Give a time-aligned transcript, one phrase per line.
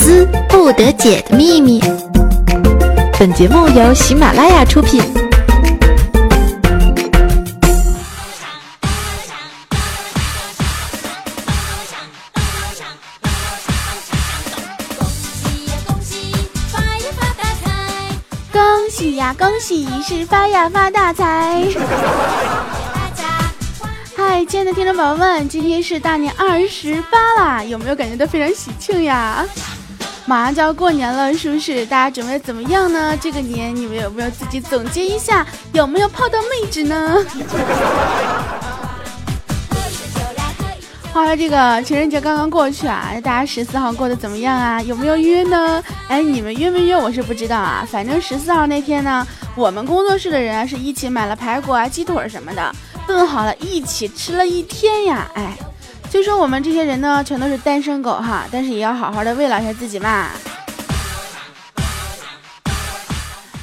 [0.00, 1.78] 思不得解的秘密。
[3.18, 5.02] 本节目由喜马拉雅出品。
[18.50, 21.62] 恭喜呀，恭喜是发呀发大财！
[24.16, 29.44] 嗨，亲爱的听众宝宝们，今天是大年二十八啦，有没有感觉到非常喜庆呀？
[30.30, 31.84] 马上就要过年了，是不是？
[31.86, 33.18] 大家准备怎么样呢？
[33.20, 37.16] 这个年你们有没有自己总结一下，有没有泡到妹纸呢？
[41.12, 44.80] 话说这个情人节刚刚过去啊，大家十四号过得怎么样啊？
[44.82, 45.82] 有没有约呢？
[46.06, 46.96] 哎，你们约没约？
[46.96, 47.84] 我是不知道啊。
[47.90, 49.26] 反正十四号那天呢，
[49.56, 52.72] 我们工作室的人啊是一起买了排骨啊、鸡腿什么的，
[53.04, 55.28] 炖好了，一起吃了一天呀。
[55.34, 55.58] 哎，
[56.10, 60.26] 虽说我们这些人呢全都是单身狗哈，但是也要好好的慰劳一下自己嘛。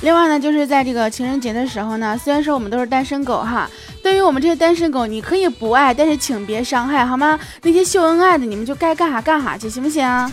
[0.01, 3.69] 另外呢，就是在这个情人节的时候呢，虽然说我们都是单身狗哈。
[4.01, 7.37] 对于我们这些单身狗，你可以不爱，但是请别伤害，好吗？
[7.63, 10.07] 那些秀恩爱的，你们就该干啥干啥去，行不行？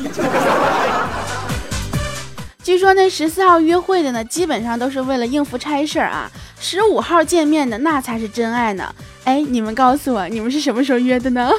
[2.62, 6.30] 据说那十四号约会的呢，基本上都是为了应付差事儿啊。
[6.60, 8.94] 十五号见面的那才是真爱呢。
[9.24, 11.50] 哎，你们告诉我，你们是什么时候约的呢？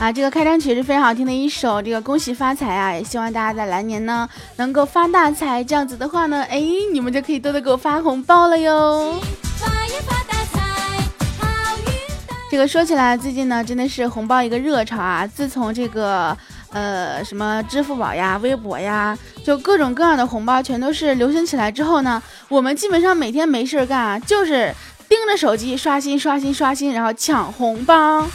[0.00, 2.92] 啊，这个开场曲是非常好听的一首，这个恭喜发财啊！
[2.92, 9.14] 也希望大家在来年呢能够发大财，这样子的话呢，哎，你们就可以多多给我发红包了哟。
[12.50, 15.26] 这个说起来，最近呢真的是红包一个热潮啊！
[15.26, 16.36] 自从这个
[16.74, 24.74] 呃什么支付宝呀、微博呀，就各种各样的红包全都是流行起来之后呢，我们基本上每天没事干，就是
[25.08, 28.26] 盯着手机刷新、刷新、刷新，然后抢红包。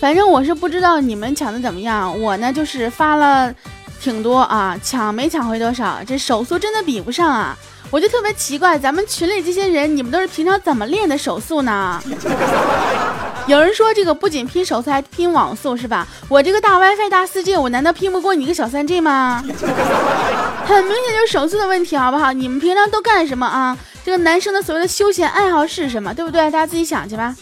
[0.00, 3.52] 反正我是不知道你们抢的怎么样，我呢就是发了
[4.00, 7.56] 挺多啊，抢没抢回多少，这手速真的比不上啊！
[7.90, 12.00] 我就特别奇怪，咱们群里这些人，你们都是平常怎么练的手速呢？
[13.48, 16.06] 有人说这个不仅拼手速，还拼网速是吧？
[16.28, 19.42] 我这个大 WiFi 大 4G，我难道拼不过你个小 3G 吗？
[20.66, 22.30] 很明显就是手速的问题，好不好？
[22.30, 23.74] 你们平常都干什么啊？
[24.04, 26.12] 这个男生的所谓的休闲爱好是什么？
[26.12, 26.42] 对不对？
[26.50, 27.34] 大家自己想去吧。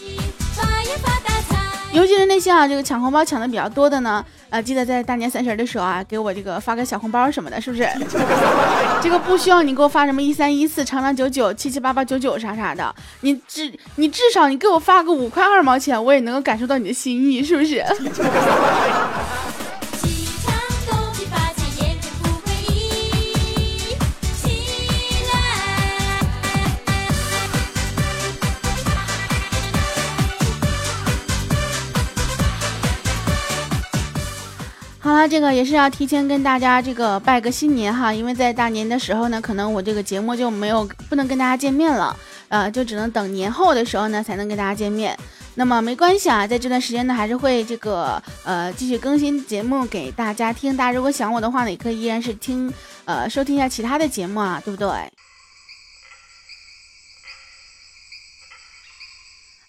[1.97, 7.89] 尤其是那些啊，这个抢红包抢的比较多的呢，呃，记得在大年三十的时候啊，给我这个发个小红包什么的，是不是？
[9.01, 17.83] 这个不需要你给我发什么一三一四、长长久久、七七八八九九啥啥的，你至你至少你给我发个五块二毛钱，我也能够感受到你的心意，是不是？
[34.99, 42.17] 好了，这个也是要提前跟大家这个拜个新年哈，因为在大年的时候呢，可能我这个节目就没有不能跟大家见面了，
[42.49, 45.17] 呃，就只能等年后的时候呢才能跟大家见面。
[45.55, 50.75] 那么没关系啊，在这段时间呢，还是会这个呃继续更新节目给大家听。
[50.75, 52.73] 大家如果想我的话呢，也可以依然是听
[53.05, 54.89] 呃收听一下其他的节目啊，对不对？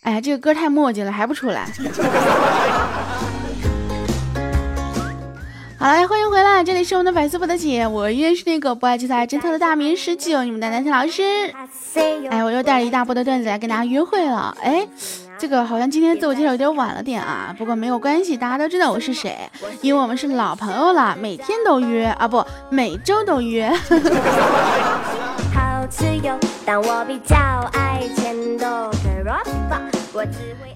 [0.03, 1.71] 哎呀，这个歌太墨迹了，还不出来。
[5.81, 11.23] 好了，欢迎回来，这里是我们的百思不得解，我依然是那个不爱吃菜、真操的大名十九，你们的南天老师。
[12.29, 14.53] 哎，我又带了一大波的段子来跟大家约会了。
[14.61, 14.85] 哎，
[15.39, 19.39] 这个好像今天自我介绍有点晚了点啊，不过没有关系，大家都知道我是谁，
[19.81, 23.73] 因为我们是老朋友了，每天都约啊，不，每周都约。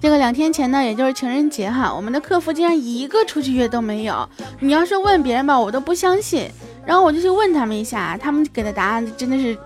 [0.01, 4.27] 这个两天前呢，也就是情人节哈，我们的客服竟然一个出去约都没有。
[4.59, 6.49] 你要是问别人吧，我都不相信。
[6.85, 9.57] 然后我就去问他们一下，他们给的答案真的是，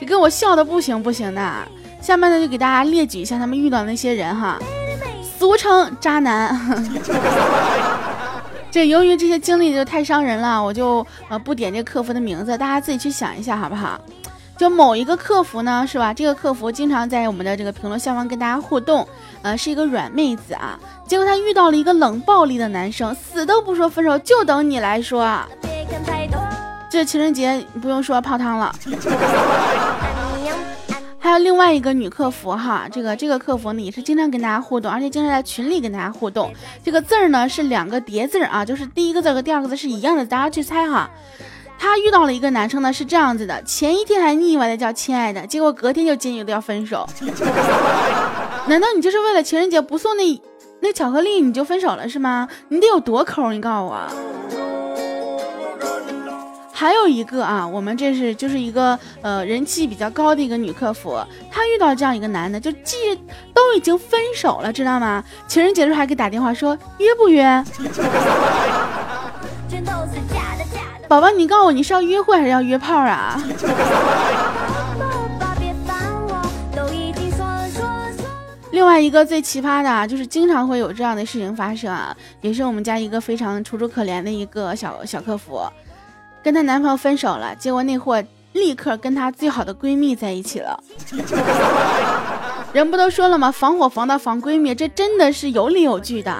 [0.00, 1.52] 就给我笑的不行不行的。
[2.00, 4.58] 下面呢，就给大家列举一下他们遇到那些人哈，
[5.38, 6.58] 俗称渣男。
[8.72, 14.00] 这由于这些经历就太伤人了，我就呃不点这客服的名字，大家自己去想一下好不好？
[14.60, 16.12] 就某一个客服呢，是吧？
[16.12, 19.08] 这个客服经常在我们的这个评论下方跟大家互动，
[19.40, 20.78] 呃，是一个软妹子啊。
[21.06, 25.26] 结果她遇到了一个冷暴力的男生，死都不说分手，就等你来说。
[26.90, 28.70] 这情人节不用说泡汤了。
[31.18, 36.52] 还有另外一个女客服哈，这个这个客服呢也是经常跟大家互动，而且经常在群里跟大家互动。
[36.84, 41.08] 这个字儿呢是两个叠字儿啊，就是第一个字和第二个字是一样的，大家去猜哈。
[41.82, 47.08] 他遇到了一个男生呢，是这样子的：前一天还腻歪的叫亲爱的，结果隔天就坚决的要分手。
[48.68, 50.42] 难道你就是为了情人节不送那
[50.80, 52.46] 那巧克力你就分手了是吗？
[52.68, 53.50] 你得有多抠？
[53.50, 54.06] 你告诉我。
[56.70, 61.18] 还有一个啊，我们这是就是一个呃人气比较高的一个女客服，
[61.50, 62.96] 她遇到这样一个男的，就既
[63.54, 65.24] 都已经分手了，知道吗？
[65.48, 67.42] 情人节的时候还给打电话说约不约？
[71.10, 73.42] 宝宝，你告诉我你是要约会还是要约炮啊？
[78.70, 85.60] 另外一个最奇葩的，就是经常会有这样的事情发生啊，也是我们家一个非常楚楚可怜的一个小小客服。
[86.44, 88.22] 跟她男朋友分手了，结果那货
[88.52, 90.80] 立刻跟她最好的闺蜜在一起了。
[92.72, 93.50] 人不都说了吗？
[93.50, 96.32] 防火防盗防闺蜜，这真的是有理有据的。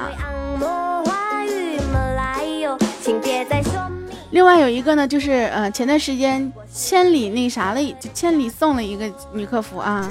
[4.31, 10.09] 另外有一个呢，就是呃前段时间千里那啥了，就千里送了一个女客服啊。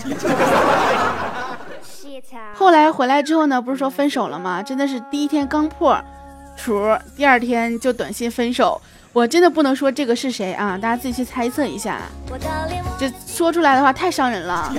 [2.54, 4.62] 后来回来之后呢，不是说分手了吗？
[4.62, 5.98] 真的是第一天刚破
[6.57, 8.81] 处，第二天就短信分手。
[9.12, 12.00] 我真的不能说这个是谁啊，大家自己去猜测一下。
[13.00, 14.71] 这说出来的话太伤人了。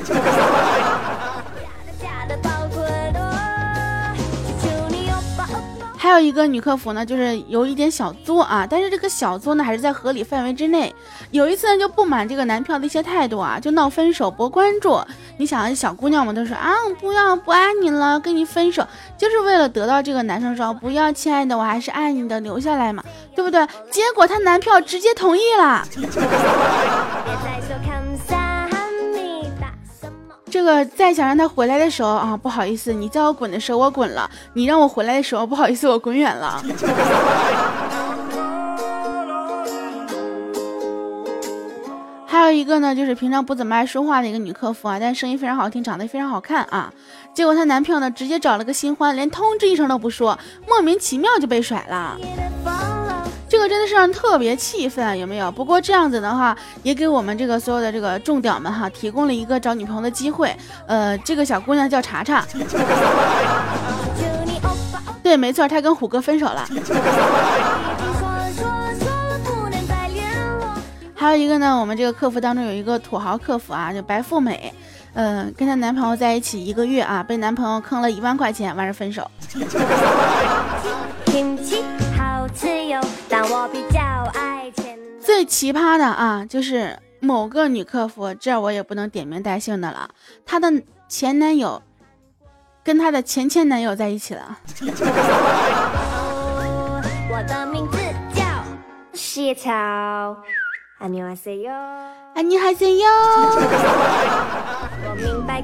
[6.11, 10.93] 还有一个女客服呢，就是有一点小作啊，但是这个小作呢还是在合理范围之内。
[11.31, 15.01] 有一次呢就不满这个男票的一些态度啊，就闹分手博关注。
[15.37, 18.85] 你想，小姑娘们都说啊，不要不爱你了，跟你分手，
[19.17, 23.05] 就是为了得到这个男生说不要，亲爱的，我还是爱你的，留下来嘛，
[23.37, 23.65] 对不对？
[23.93, 25.87] 结果她男票直接同意了。
[30.51, 36.61] 这个再想让他回来的时候啊，不好意思，你叫我滚的时候我滚了，你让我回来的时候不好意思，我滚远了。
[42.27, 46.93] 还有一个呢，就是平常不怎么爱说话的一个女客服啊，但是声音非常好听，长得也非常好看啊。
[47.33, 52.17] 结果她男朋友呢，直接找了个新欢，连通知一声都不说，莫名其妙就被甩了。
[53.51, 55.51] 这个真的是让人特别气愤，有没有？
[55.51, 60.57] 不过这样子的话，也给我们这个所有的这个众屌们哈，提供了一个找女朋友的机会。
[60.87, 62.47] 呃，这个小姑娘叫查查，
[65.21, 66.65] 对，没错，她跟虎哥分手了。
[71.13, 74.73] 还有一个呢，我们这个客服当中有一个土豪客服啊，就白富美，
[75.15, 79.29] 嗯，跟她男朋友在一起一个月啊，被男朋友坑了一万块钱，完事分手。
[85.21, 90.11] 最奇葩的啊，就是某个女客服，这我也不能点名带姓的了。
[90.47, 90.71] 她的
[91.09, 91.83] 前男友
[92.85, 94.59] 跟她的前前男友在一起了。
[97.33, 97.99] 我的名字
[98.35, 98.43] 叫
[99.13, 99.55] 谢。
[101.01, 101.25] 我明
[105.47, 105.63] 白。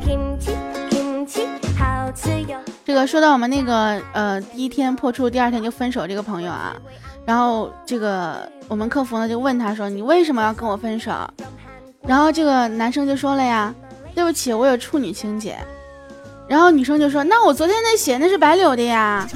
[2.87, 6.77] 这个说到我们那个呃，第一天破处，第二天就分手这个朋友啊。
[7.25, 11.11] 然后这个我们客服呢就问他说：“你为什么要跟我分手？”
[12.07, 13.75] 然后这个男生就说了呀
[14.15, 15.59] ：“对不起，我有处女情节。”
[16.47, 19.27] 然后女生就说：“那我昨天那血那是白流的呀。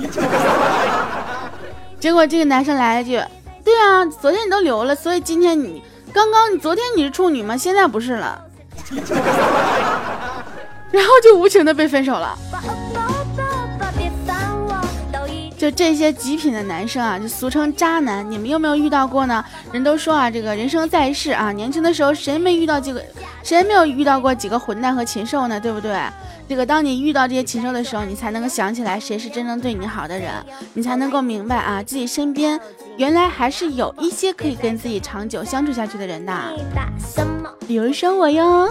[1.99, 3.21] ”结果这个男生来了句
[3.65, 5.83] ：“对啊，昨天你都流了，所以今天你
[6.13, 7.57] 刚刚你昨天你是处女吗？
[7.57, 8.41] 现在不是了。
[10.93, 12.39] ”然后就无情的被分手了。
[15.61, 19.45] 就这些极品的男生啊，就俗称渣男，你们有没有遇到过呢？
[19.73, 23.05] 人都说啊，这个人生在世啊，年轻的时候谁没遇到几个，
[23.43, 25.61] 谁没有遇到过几个混蛋和禽兽呢？
[25.61, 26.01] 对不对？
[26.49, 30.33] 这个当你遇到这些禽兽的时候，你才能够想起来谁是真正对你好的人，
[30.73, 32.59] 你才能够明白啊，自己身边
[32.97, 36.33] 原来还是有一些可以跟自己长久相处下去的人的，
[37.69, 38.67] 比如说我哟。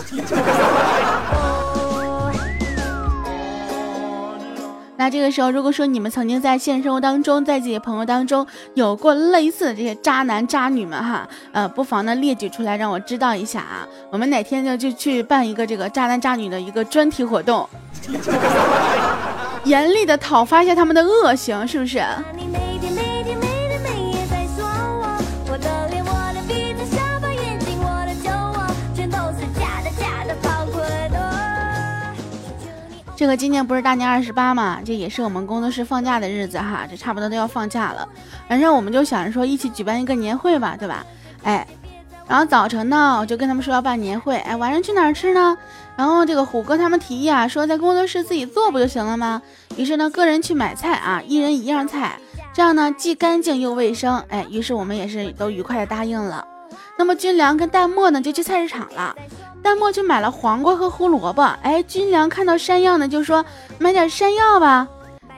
[5.00, 13.88] 那这个时候，如果说你们曾经在现实生活当中，在自己的朋友当中有过类似的这些渣男渣女们哈，呃，不妨呢列举出来让我知道一下啊。
[14.12, 17.66] 我们哪天呢就去办一个这个渣男渣女的一个专题活动，
[19.64, 22.04] 严厉的讨伐一下他们的恶行，是不是？
[33.20, 38.08] 这个今年不是大年二十八嘛，这也是我们工作室放假的日子哈，这差不多都要放假了。
[38.48, 41.06] 反正我们就想着说一起举办一个年会吧，对吧？
[41.44, 41.68] 哎，
[42.30, 45.58] 然后早晨呢，我就跟他们说要办年会，哎，晚上去哪儿吃呢？
[45.98, 49.42] 然后这个虎哥他们提议啊，说在工作室自己做不就行了吗？
[49.76, 52.18] 于是呢，个人去买菜啊，一人一样菜，
[52.54, 54.18] 这样呢既干净又卫生。
[54.30, 56.48] 哎，于是我们也是都愉快的答应了。
[56.98, 59.14] 那么军粮跟淡漠呢就去菜市场了。
[59.62, 61.44] 淡漠去买了黄瓜和胡萝卜。
[61.62, 63.46] 哎，军粮看到山药呢，就说
[63.78, 64.88] 买点山药吧。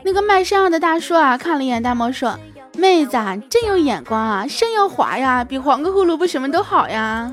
[0.03, 2.35] 那个卖山药的大叔啊，看了一眼淡漠，说
[2.75, 7.31] ：“妹子啊，真有眼光啊，山药滑呀，比黄瓜胡萝卜什么都好呀。”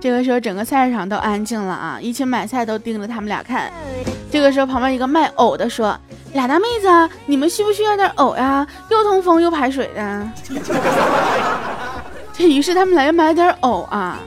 [0.00, 1.98] 这个时候，整个菜市场都安静了啊！
[2.00, 3.72] 一群买菜都盯着他们俩看。
[4.30, 5.98] 这个时候，旁边一个卖藕的说
[6.34, 8.66] ：“俩大妹子，你们需不需要点藕呀？
[8.90, 10.30] 又通风又排水的。”
[12.46, 14.18] 于是他们来买点藕啊。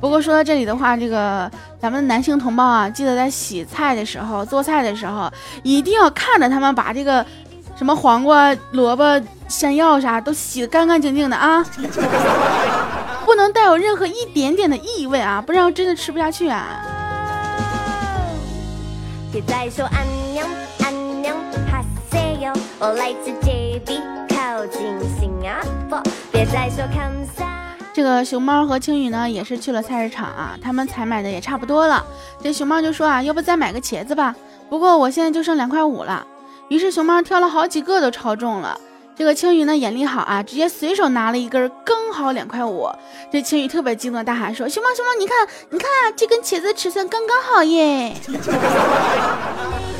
[0.00, 5.30] 不过说到这里的话，这个咱们的男性同胞啊，记得在洗菜的时候、做菜的时候，
[5.62, 7.24] 一定要看着他们把这个
[7.76, 11.64] 什么黄瓜、萝卜、山药啥都洗得干干净净的啊。
[13.24, 16.84] 不能带有任何一点点的异味啊，不然真的吃不下去啊。
[27.94, 32.02] 这个熊猫和青雨呢，也是去了菜市场啊，他们采买的也差不多了。
[32.42, 34.34] 这熊猫就说啊，要不再买个茄子吧？
[34.70, 36.26] 不过我现在就剩两块五了。
[36.68, 38.80] 于是熊猫挑了好几个都超重了。
[39.14, 42.88] 这个青鱼呢眼力好啊，直接随手拿了一根，刚好两块五。
[43.30, 48.16] 这青鱼特别激动，大喊说：“熊猫熊猫，你看你看啊，这根茄子尺寸刚刚好耶！”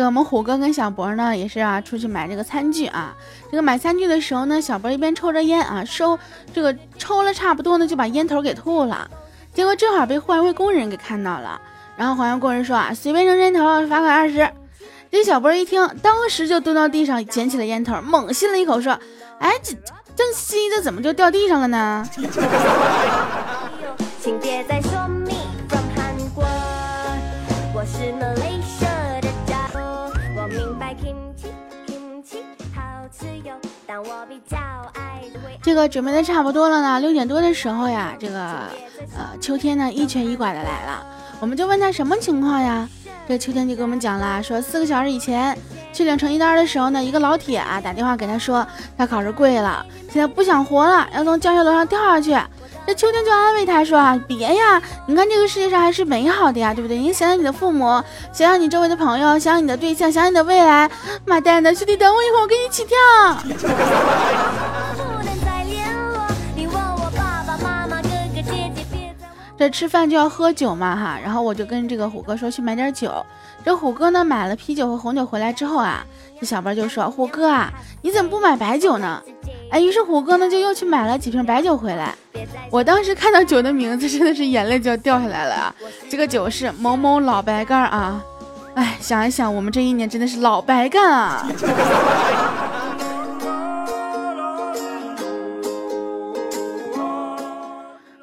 [0.00, 3.14] 个我们虎哥跟小博呢也是啊，出去买这个餐具啊。
[3.50, 6.18] 这个买餐具的时候呢，小博一边抽着烟啊，收
[6.52, 9.08] 这个抽了差不多呢，就把烟头给吐了。
[9.52, 11.60] 结果正好被环卫工人给看到了，
[11.96, 14.48] 然后环卫工人说啊，随便扔烟头罚款二十。
[15.12, 18.96] 这小博一听，当时就蹲到地上捡起了烟头，猛吸了一口，说
[19.40, 19.74] ：“哎，这
[20.14, 22.08] 这吸的怎么就掉地上了呢？”
[24.22, 24.90] 请别再说
[35.62, 38.40] 这个准备的差不多了呢，六点多的时候呀，这个
[39.16, 41.04] 呃秋天呢一瘸一拐的来了，
[41.40, 42.88] 我们就问他什么情况呀？
[43.28, 45.56] 这秋天就给我们讲了，说四个小时以前
[45.92, 48.66] 去领成绩单的时候呢，一个老铁啊打电话给他说
[48.96, 52.36] 他考试跪了，现在不想活了，要从教学楼上跳下去。
[52.86, 56.98] 这秋天就安慰他说啊，别呀，你看这个世界上还是美好的呀，对不对？
[56.98, 60.90] 你想想你的父母，想想你周围的朋友，想想你的对象，想想你的未来。
[61.24, 62.96] 妈蛋的，兄弟，等我一会儿，我跟你一起跳。
[69.56, 73.12] 这吃饭就要喝酒嘛哈，然后我就跟这个虎哥说去买点酒。
[73.62, 76.02] 这虎哥呢买了啤酒和红酒回来之后啊，
[76.40, 77.70] 这小妹就说虎哥啊，
[78.00, 79.22] 你怎么不买白酒呢？
[79.70, 82.14] 哎，于是虎哥呢就又去买了几瓶白酒回来。
[82.70, 85.74] 我当时看到酒的名字，真的是眼泪就要掉下来了啊！
[86.08, 88.22] 这个酒是某某老白干啊。
[88.74, 91.48] 哎，想一想，我们这一年真的是老白干啊。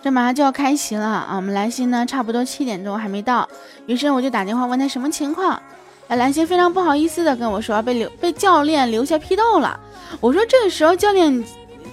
[0.02, 1.34] 这马上就要开席了啊！
[1.36, 3.48] 我们兰心呢，差不多七点钟还没到，
[3.88, 5.62] 于是我就打电话问他什么情况。
[6.08, 9.78] 哎，兰心非常不好意思的跟我说被留被教练留下批斗了。
[10.22, 11.44] 我说这个时候教练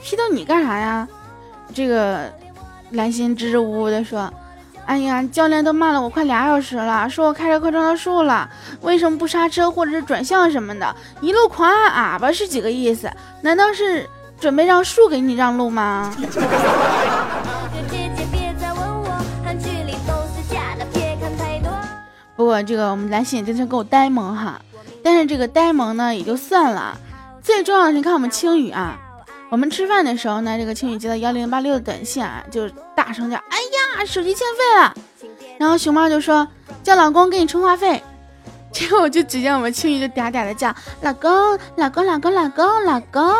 [0.01, 1.09] 批斗你干啥呀？
[1.75, 2.33] 这个
[2.93, 4.33] 蓝心支支吾吾的说
[4.87, 8.49] ：“哎呀，教练都骂了我快俩小时了，说我开车撞到树了，
[8.83, 13.11] 为什么不刹车或者是转向什么的，一路狂按喇叭是几个意思？
[13.43, 16.15] 难道是准备让树给你让路吗？”
[22.37, 24.61] 不过这个我们蓝心也真是够呆萌哈，
[25.03, 26.99] 但是这个呆萌呢也就算了，
[27.43, 28.99] 最重要的是你看我们青雨啊，
[29.55, 33.57] 我们吃饭的时候呢，这个青雨接到幺零八六的短信啊，就大声叫：“哎
[34.01, 34.93] 呀，手机欠费了！”
[35.61, 36.49] 然后熊猫就说
[36.83, 38.03] ：“叫老公给你充话费。”
[38.75, 41.31] 结果我就只见我们青雨就嗲嗲的叫：“老公，
[41.77, 43.33] 老公，老公，老公，老公。”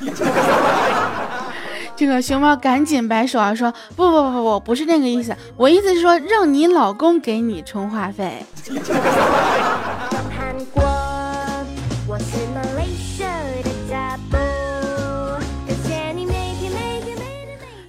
[1.94, 8.42] 这个熊猫赶紧摆手啊，说不不不不不，不是那个意思，我意思是说让你老公给你充话费。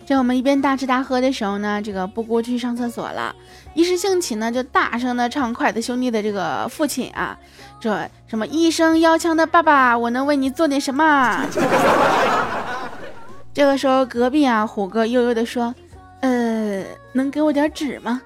[0.10, 3.36] 这我们一边大吃大喝的时候呢，这个布谷去上厕所了，
[3.76, 7.38] 一时兴起呢，就大声的唱筷子兄弟的这个父亲啊，
[7.80, 11.46] 这什么一声腰枪的爸爸，我能为你做点什么？
[13.54, 15.76] 这个时候，隔壁啊，虎哥悠悠的说
[16.22, 18.20] ：“呃，能给我点纸吗？”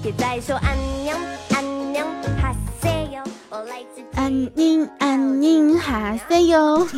[0.00, 1.43] 别再说安娘安娘。
[4.34, 6.84] 安宁安宁哈塞哟。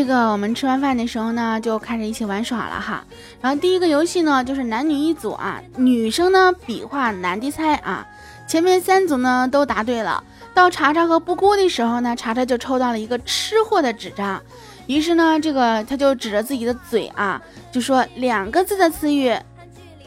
[0.00, 3.04] 这个我们吃完饭的时候呢，就开始一起玩耍了哈。
[3.38, 8.06] 然后第一个游戏呢，就是男女一组啊，女生呢比划男的猜啊。
[8.48, 14.40] 前面三组呢都答对了，到查查和布姑的时候呢，查查就抽到了一个吃货的纸张，
[14.86, 17.38] 于是呢，这个他就指着自己的嘴啊，
[17.70, 19.30] 就说两个字的词语，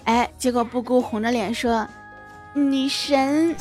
[0.05, 1.87] 哎，结果布姑红着脸说，
[2.55, 3.55] 女神。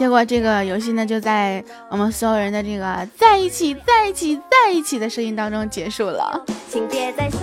[0.00, 6.42] 结果这个游戏呢，就在我们所有人的这个在一起、在一起、在一起的声音当中结束了。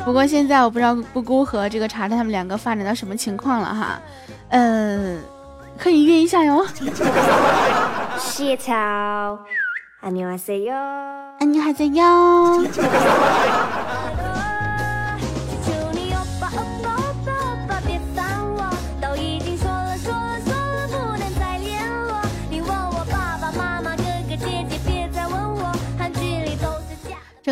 [0.04, 4.02] 不过现在我不知道布姑和这个查查他们两个发展到什么情况了哈，
[4.50, 5.20] 呃，
[5.78, 6.66] 可以约一下哟。
[8.18, 10.74] 谢谢，安妮还在哟，
[11.40, 12.66] 安妮还在哟。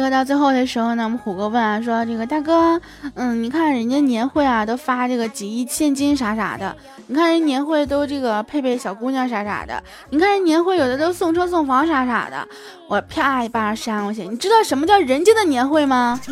[0.05, 2.79] 个到最后的时候呢，我们虎哥问啊，说这个大哥，
[3.15, 6.75] 嗯，你看人家年会啊，都发这个几亿现金啥啥的，
[7.07, 9.81] 你看人年会都这个配配小姑娘啥啥的，
[10.11, 12.47] 你看人年会有的都送车送房啥啥的，
[12.87, 16.21] 我啪一巴掌扇过去，你知道什么叫人家的年会吗？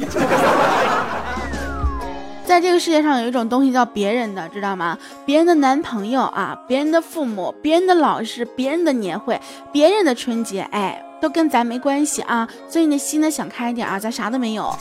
[2.46, 4.96] 在这个世界上有一种东西叫别人的，知道吗？
[5.26, 11.04] 别人的男朋友啊，别人的父母，别人的老师，别人的年会，别人的春节，哎。
[11.24, 14.76] 都跟咱没关系啊，所以你的心呢想开一点啊，咱啥都没有。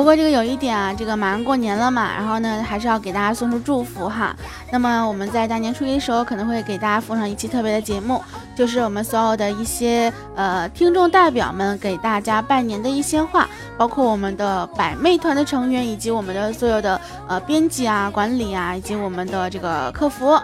[0.00, 4.34] 不过这个有一点啊，这个马上过年了嘛，然后呢还是要给大家送出祝福哈。
[4.70, 8.18] 那么我们在大年初一的时候可能会给大家奉上一期特别的节目，
[8.56, 20.34] 就是我们所有的一些呃听众代表们给大家拜年的一些话，包括我们的百媚团的成员以及我们的所有的呃编辑啊、管理啊以及我们的这个客服。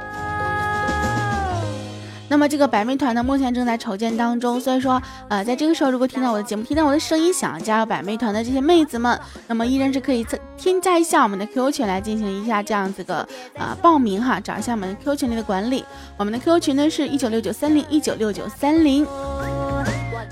[2.29, 15.85] 那么这个百媚团呢，目前正在筹建当中，所以说，呃，在这个时候，如果听到我的节目，听到我的声音，想要加入百媚团的这些妹子们，那么依然是可以添加一下我们的 QQ 群来进行一下这样子的呃报名哈，找一下我们 QQ 群里的管理，
[16.17, 19.07] 我们的 QQ 群呢是一九六九三零一九六九三零。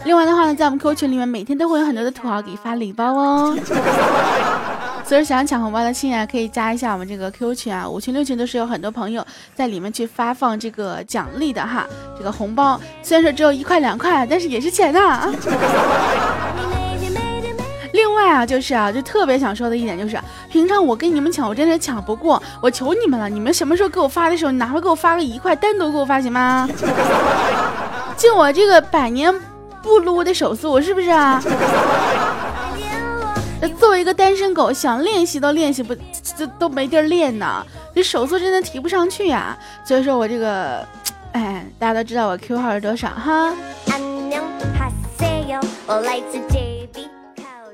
[0.04, 3.56] 另外的话呢，在我们 QQ 群里面，每天都会有很多的土豪给发礼包哦。
[5.06, 11.86] 所以想抢红包的亲啊，可以加一下我们这个 QQ 群啊，五群六群都是有很多朋友在里面去发放这个奖励的哈，
[12.16, 15.30] 这个红包虽然说只有一块两块，但是也是钱呐。
[17.92, 20.18] 另外啊，就是啊，就特别想说的一点就是，
[20.50, 26.68] 平常我跟你们抢，我真的抢不过，我求你们了，你们什么时候给我发的时候，哪怕给我发个一块，单独给我发行吗？
[28.16, 29.32] 就我这个百年
[29.82, 31.40] 不撸的手速，是不是啊？
[33.68, 35.94] 作为一个单身狗，想练习都练习不，
[36.36, 37.64] 这都没地儿练呢。
[37.94, 39.56] 这手速真的提不上去呀。
[39.84, 40.86] 所以说我这个，
[41.32, 43.54] 哎，大家都知道我 Q 号是多少哈。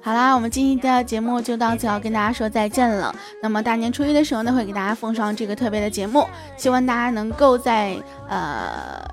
[0.03, 3.14] 好啦，我们今天的节目就到此要跟大家说再见了。
[3.42, 6.26] 那么大年初一的时候呢，会给大家奉上这个特别的节目，
[6.57, 7.96] 希望大家能够在
[8.29, 9.07] 呃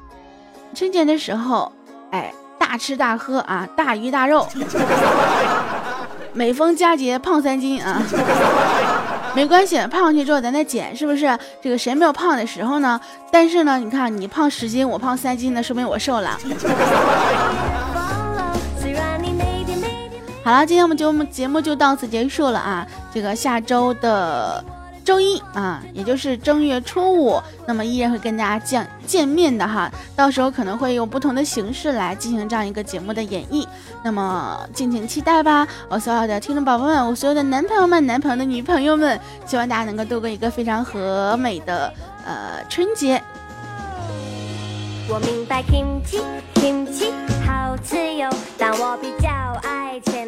[0.73, 1.71] 春节的时候，
[2.11, 4.47] 哎，大吃大喝啊，大鱼大肉。
[6.37, 7.99] 每逢佳节胖三斤啊，
[9.33, 11.35] 没关系，胖上去之后咱再减，是不是？
[11.59, 13.01] 这个谁没有胖的时候呢？
[13.31, 16.37] 但是呢，你看你胖十斤，我胖三斤那，说明我瘦了。
[20.43, 24.63] 好了，今天我们节目节目就到此结束了啊，这个下周的。
[25.07, 29.89] 周一啊，也就是正月初五，那么依然会跟大家见见面的哈。
[30.17, 33.65] 到时候可能会用不同的形式来进行这样一个节目的演绎，
[34.03, 35.65] 那么敬请期待吧。
[35.87, 41.93] 我所有的听众宝宝们，我所有的男朋友们、男朋友的女朋友们，希望大家能够度过一个非常和美的
[42.25, 43.23] 呃春节。
[45.07, 46.21] 我明白 kimchi
[46.55, 47.13] kimchi
[47.45, 49.29] 好吃哟，但我比较
[49.63, 50.27] 爱钱。